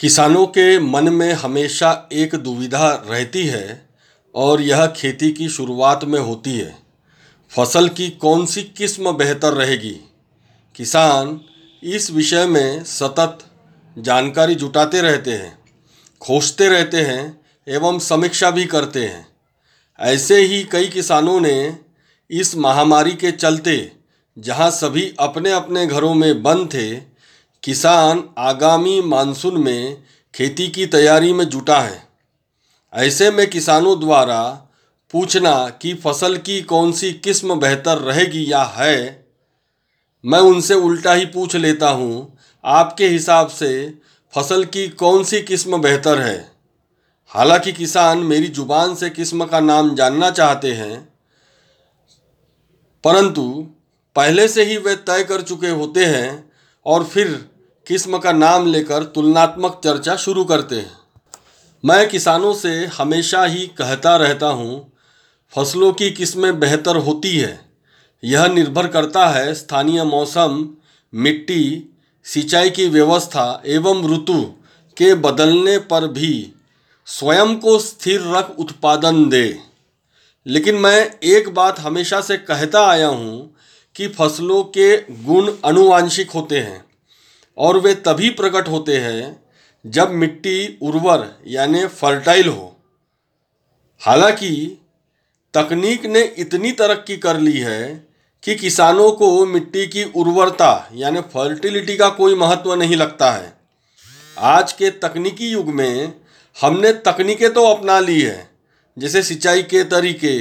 [0.00, 3.88] किसानों के मन में हमेशा एक दुविधा रहती है
[4.34, 6.78] और यह खेती की शुरुआत में होती है।
[7.50, 10.00] फ़सल की कौन सी किस्म बेहतर रहेगी?
[10.74, 11.40] किसान
[11.82, 13.38] इस विषय में सतत
[13.98, 15.58] जानकारी जुटाते रहते हैं,
[16.20, 19.26] खोजते रहते हैं एवं समीक्षा भी करते हैं।
[20.00, 21.78] ऐसे ही कई किसानों ने
[22.30, 23.92] इस महामारी के चलते
[24.38, 27.15] जहाँ सभी अपने अपने घरों में बंद थे
[27.66, 30.02] किसान आगामी मानसून में
[30.34, 32.02] खेती की तैयारी में जुटा है।
[32.92, 34.42] ऐसे में किसानों द्वारा
[35.14, 39.26] पूछना कि फ़सल की कौन सी किस्म बेहतर रहेगी या है,
[40.24, 43.98] मैं उनसे उल्टा ही पूछ लेता हूँ, आपके हिसाब से
[44.34, 46.38] फ़सल की कौन सी किस्म बेहतर है?
[47.26, 51.00] हालाँकि किसान मेरी ज़ुबान से किस्म का नाम जानना चाहते हैं,
[53.04, 53.66] परंतु
[54.16, 56.52] पहले से ही वे तय कर चुके होते हैं
[56.86, 57.55] और फिर
[57.86, 60.98] किस्म का नाम लेकर तुलनात्मक चर्चा शुरू करते हैं।
[61.84, 64.92] मैं किसानों से हमेशा ही कहता रहता हूँ,
[65.54, 67.60] फ़सलों की किस्में बेहतर होती है।
[68.24, 70.68] यह निर्भर करता है स्थानीय मौसम,
[71.14, 74.40] मिट्टी, सिंचाई की व्यवस्था एवं ऋतु
[74.96, 76.52] के बदलने पर भी
[77.06, 79.60] स्वयं को स्थिर रख उत्पादन दे।
[80.46, 83.56] लेकिन मैं एक बात हमेशा से कहता आया हूँ
[83.96, 86.84] कि फ़सलों के गुण अनुवांशिक होते हैं।
[87.58, 89.44] और वे तभी प्रकट होते हैं
[89.84, 92.74] जब मिट्टी उर्वर यानी फर्टाइल हो।
[94.00, 94.50] हालाँकि
[95.54, 98.06] तकनीक ने इतनी तरक्की कर ली है
[98.42, 103.52] कि किसानों को मिट्टी की उर्वरता यानी फर्टिलिटी का कोई महत्व नहीं लगता है।
[104.38, 106.12] आज के तकनीकी युग में
[106.56, 108.50] हमने तकनीकें तो अपना ली है,
[108.96, 110.34] जैसे सिंचाई के तरीके,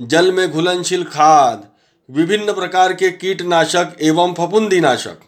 [0.00, 1.66] जल में घुलनशील खाद,
[2.08, 5.18] विभिन्न प्रकार के कीटनाशक एवं फफूंदीनाशक।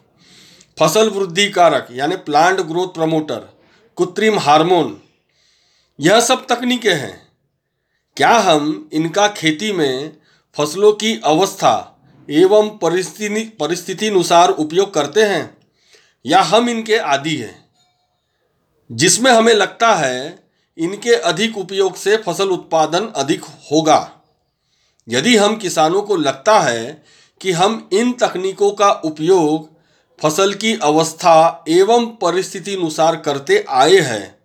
[0.77, 3.49] फ़सल वृद्धि कारक, यानी प्लांट ग्रोथ प्रमोटर
[3.97, 5.01] कृत्रिम हार्मोन,
[5.99, 7.27] यह सब तकनीकें हैं।
[8.17, 10.17] क्या हम इनका खेती में
[10.57, 11.73] फ़सलों की अवस्था
[12.29, 15.57] एवं परिस्थिति परिस्थिति अनुसार उपयोग करते हैं,
[16.25, 17.65] या हम इनके आदि हैं?
[18.91, 20.43] जिसमें हमें लगता है
[20.77, 24.11] इनके अधिक उपयोग से फ़सल उत्पादन अधिक होगा।
[25.09, 27.03] यदि हम किसानों को लगता है
[27.41, 29.70] कि हम इन तकनीकों का उपयोग
[30.21, 34.35] फ़सल की अवस्था एवं परिस्थिति अनुसार करते आए हैं,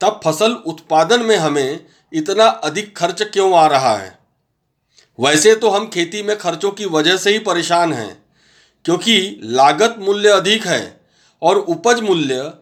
[0.00, 4.18] तब फ़सल उत्पादन में हमें इतना अधिक खर्च क्यों आ रहा है?
[5.18, 8.16] वैसे तो हम खेती में खर्चों की वजह से ही परेशान हैं,
[8.84, 11.00] क्योंकि लागत मूल्य अधिक है
[11.42, 12.52] और उपज मूल्य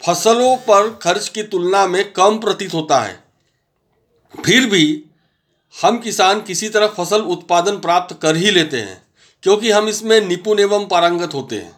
[0.00, 3.18] फ़सलों पर खर्च की तुलना में कम प्रतीत होता है।
[4.34, 5.04] फिर भी
[5.74, 9.02] हम किसान किसी तरह फ़सल उत्पादन प्राप्त कर ही लेते हैं,
[9.42, 11.77] क्योंकि हम इसमें निपुण एवं पारंगत होते हैं।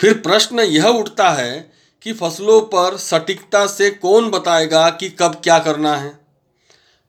[0.00, 5.58] फिर प्रश्न यह उठता है कि फ़सलों पर सटीकता से कौन बताएगा कि कब क्या
[5.58, 6.18] करना है?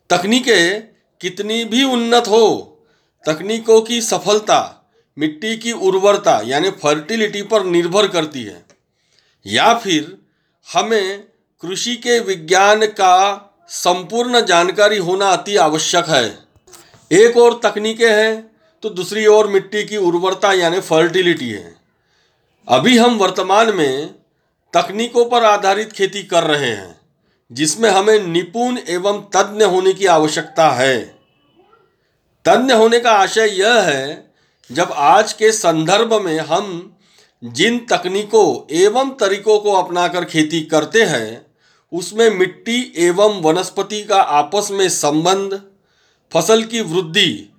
[0.09, 0.81] तकनीकें
[1.21, 2.77] कितनी भी उन्नत हो,
[3.25, 8.65] तकनीकों की सफलता, मिट्टी की उर्वरता, यानी फर्टिलिटी पर निर्भर करती है।
[9.45, 10.17] या फिर
[10.73, 11.19] हमें
[11.61, 16.37] कृषि के विज्ञान का संपूर्ण जानकारी होना अति आवश्यक है।
[17.11, 18.51] एक और तकनीकें हैं
[18.83, 21.75] तो दूसरी ओर मिट्टी की उर्वरता, यानी फर्टिलिटी है।
[22.69, 24.15] अभी हम वर्तमान में
[24.73, 27.01] तकनीकों पर आधारित खेती कर रहे हैं,
[27.51, 31.03] जिसमें हमें निपुण एवं तज्ञ होने की आवश्यकता है।
[32.45, 34.33] तज्ञ होने का आशय यह है,
[34.71, 36.97] जब आज के संदर्भ में हम
[37.43, 41.45] जिन तकनीकों एवं तरीकों को अपनाकर खेती करते हैं,
[41.93, 45.61] उसमें मिट्टी एवं वनस्पति का आपस में संबंध,
[46.33, 47.49] फ़सल की वृद्धि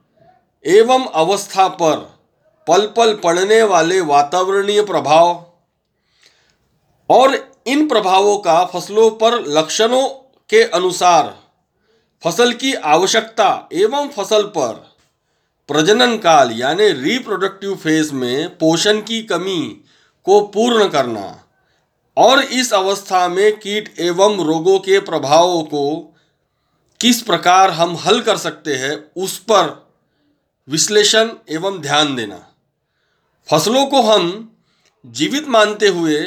[0.67, 2.18] एवं अवस्था पर
[2.69, 5.45] पल पल पड़ने वाले वातावरणीय प्रभाव
[7.11, 7.35] और
[7.67, 10.09] इन प्रभावों का फ़सलों पर लक्षणों
[10.51, 11.35] के अनुसार
[12.23, 14.73] फ़सल की आवश्यकता एवं फ़सल पर
[15.69, 19.61] प्रजनन काल यानी रिप्रोडक्टिव फ़ेज़ में पोषण की कमी
[20.27, 21.45] को पूर्ण करना
[22.17, 25.97] और इस अवस्था में कीट एवं रोगों के प्रभावों को
[27.01, 29.89] किस प्रकार हम हल कर सकते हैं उस पर
[30.69, 32.48] विश्लेषण एवं ध्यान देना।
[33.49, 34.27] फ़सलों को हम
[35.05, 36.21] जीवित मानते हुए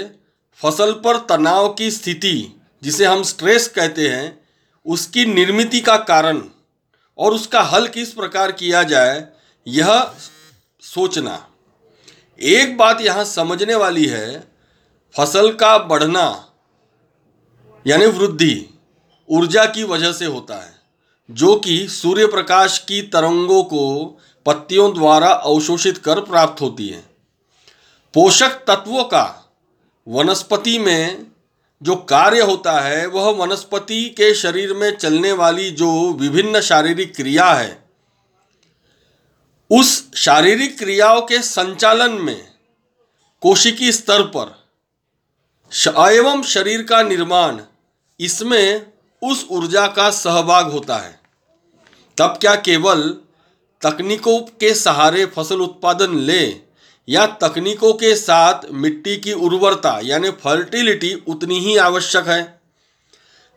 [0.59, 4.39] फ़सल पर तनाव की स्थिति, जिसे हम स्ट्रेस कहते हैं,
[4.85, 6.41] उसकी निर्मिति का कारण
[7.19, 9.27] और उसका हल किस प्रकार किया जाए,
[9.67, 10.13] यह
[10.83, 11.37] सोचना।
[12.39, 14.39] एक बात यहाँ समझने वाली है,
[15.15, 16.47] फ़सल का बढ़ना
[17.85, 18.65] यानी वृद्धि
[19.29, 20.73] ऊर्जा की वजह से होता है,
[21.29, 27.10] जो कि सूर्य प्रकाश की तरंगों को पत्तियों द्वारा अवशोषित कर प्राप्त होती है।
[28.13, 29.53] पोषक तत्वों का
[30.07, 31.25] वनस्पति में
[31.81, 37.45] जो कार्य होता है, वह वनस्पति के शरीर में चलने वाली जो विभिन्न शारीरिक क्रिया
[37.53, 37.83] है,
[39.71, 42.47] उस शारीरिक क्रियाओं के संचालन में
[43.41, 44.59] कोशिकी स्तर पर
[46.11, 47.61] एवं शरीर का निर्माण,
[48.19, 48.85] इसमें
[49.21, 51.19] उस ऊर्जा का सहभाग होता है।
[52.17, 53.09] तब क्या केवल
[53.81, 56.70] तकनीकों के सहारे फ़सल उत्पादन ले
[57.09, 62.61] या तकनीकों के साथ मिट्टी की उर्वरता, यानी फर्टिलिटी उतनी ही आवश्यक है।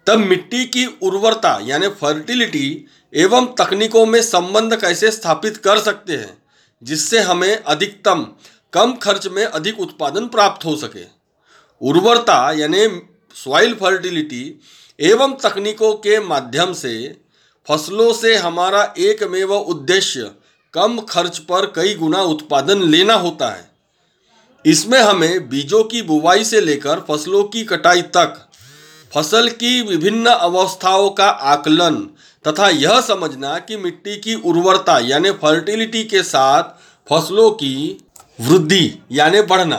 [0.06, 6.42] तब मिट्टी की उर्वरता, यानी फर्टिलिटी एवं तकनीकों में संबंध कैसे स्थापित कर सकते हैं,
[6.82, 8.26] जिससे हमें अधिकतम,
[8.72, 11.04] कम खर्च में अधिक उत्पादन प्राप्त हो सके।
[11.82, 12.86] उर्वरता, यानी
[13.34, 14.60] सॉइल फर्टिलिटी
[15.00, 17.16] एवं तकनीकों के माध्यम से
[17.68, 20.30] फ़सलों से हमारा एकमेव उद्देश्य
[20.74, 23.70] कम खर्च पर कई गुना उत्पादन लेना होता है।
[24.64, 28.34] इसमें हमें बीजों की बुवाई से लेकर फ़सलों की कटाई तक,
[29.12, 31.96] फ़सल की विभिन्न अवस्थाओं का आकलन
[32.44, 36.74] तथा यह समझना कि मिट्टी की उर्वरता यानी फर्टिलिटी के साथ
[37.08, 37.76] फ़सलों की
[38.40, 39.78] वृद्धि यानी बढ़ना,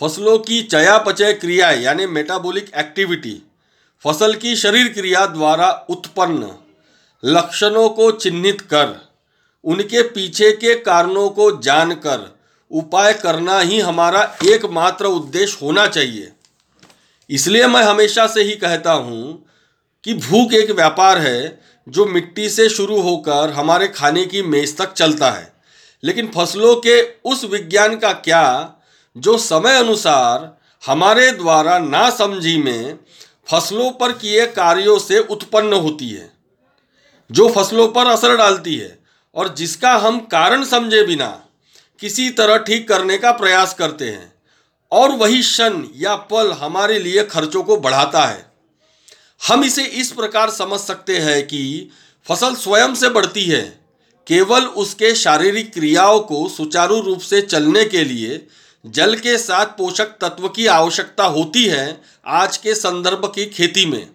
[0.00, 3.36] फ़सलों की चयापचय क्रिया यानी मेटाबॉलिक एक्टिविटी
[4.04, 6.50] फ़सल की शरीर क्रिया द्वारा उत्पन्न,
[7.22, 8.98] लक्षणों को चिन्हित कर
[9.64, 12.28] उनके पीछे के कारणों को जानकर
[12.70, 16.32] उपाय करना ही हमारा एकमात्र उद्देश्य होना चाहिए।
[17.30, 19.46] इसलिए मैं हमेशा से ही कहता हूँ
[20.04, 24.92] कि भूख एक व्यापार है जो मिट्टी से शुरू होकर हमारे खाने की मेज तक
[24.92, 25.52] चलता है।
[26.02, 28.76] लेकिन फ़सलों के उस विज्ञान का क्या
[29.16, 30.50] जो समय अनुसार
[30.82, 32.98] हमारे द्वारा ना समझी में
[33.50, 36.30] फ़सलों पर किए कार्यों से उत्पन्न होती है,
[37.30, 38.98] जो फ़सलों पर असर डालती है।
[39.34, 41.28] और जिसका हम कारण समझे बिना
[42.00, 44.32] किसी तरह ठीक करने का प्रयास करते हैं।
[44.92, 48.52] और वही क्षण या पल हमारे लिए खर्चों को बढ़ाता है।
[49.48, 51.90] हम इसे इस प्रकार समझ सकते हैं कि
[52.26, 53.80] फ़सल स्वयं से बढ़ती है,
[54.26, 58.46] केवल उसके शारीरिक क्रियाओं को सुचारू रूप से चलने के लिए
[58.86, 64.08] जल के साथ पोषक तत्व की आवश्यकता होती है आज के संदर्भ की खेती में।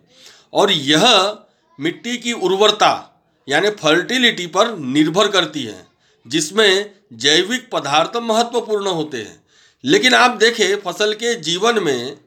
[0.53, 1.35] और यह
[1.79, 3.14] मिट्टी की उर्वरता
[3.47, 5.86] यानी फर्टिलिटी पर निर्भर करती है,
[6.25, 9.44] जिसमें जैविक पदार्थ महत्वपूर्ण होते हैं।
[9.83, 12.18] लेकिन आप देखें, फ़सल के जीवन में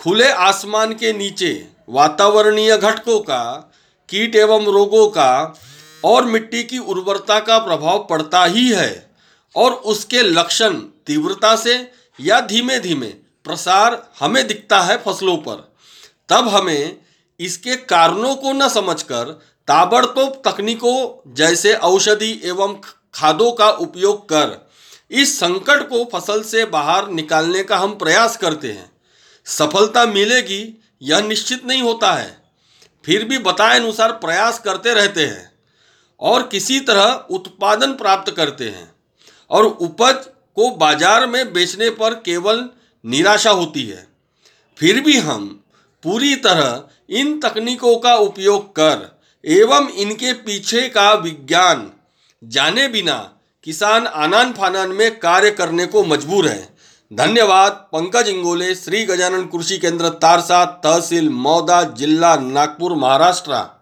[0.00, 3.72] खुले आसमान के नीचे वातावरणीय घटकों का,
[4.08, 5.60] कीट एवं रोगों का
[6.04, 9.10] और मिट्टी की उर्वरता का प्रभाव पड़ता ही है
[9.56, 10.74] और उसके लक्षण
[11.06, 11.90] तीव्रता से
[12.20, 13.06] या धीमे धीमे
[13.44, 15.74] प्रसार हमें दिखता है फ़सलों पर।
[16.28, 16.98] तब हमें
[17.40, 19.40] इसके कारणों को न समझकर
[19.70, 22.74] ताबड़तोब तकनीकों जैसे औषधि एवं
[23.14, 24.56] खादों का उपयोग कर
[25.12, 28.90] इस संकट को फ़सल से बाहर निकालने का हम प्रयास करते हैं।
[29.46, 30.62] सफलता मिलेगी,
[31.02, 32.36] यह निश्चित नहीं होता है।
[33.04, 35.50] फिर भी बताए अनुसार प्रयास करते रहते हैं
[36.20, 38.90] और किसी तरह उत्पादन प्राप्त करते हैं
[39.50, 40.26] और उपज
[40.56, 42.68] को बाज़ार में बेचने पर केवल
[43.04, 44.06] निराशा होती है।
[44.78, 45.48] फिर भी हम
[46.02, 49.08] पूरी तरह इन तकनीकों का उपयोग कर
[49.44, 51.90] एवं इनके पीछे का विज्ञान
[52.44, 53.32] जाने बिना
[53.64, 56.76] किसान आनान फानन में कार्य करने को मजबूर है।
[57.12, 63.79] धन्यवाद, पंकज इंगोले, श्री गजानन कृषि केंद्र, तारसा, तहसील मौदा, जिला नागपुर, महाराष्ट्र।